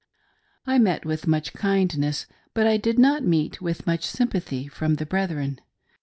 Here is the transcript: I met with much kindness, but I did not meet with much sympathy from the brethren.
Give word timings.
I 0.65 0.79
met 0.79 1.05
with 1.05 1.27
much 1.27 1.53
kindness, 1.53 2.25
but 2.55 2.65
I 2.65 2.77
did 2.77 2.97
not 2.97 3.21
meet 3.23 3.61
with 3.61 3.85
much 3.85 4.03
sympathy 4.03 4.67
from 4.67 4.95
the 4.95 5.05
brethren. 5.05 5.59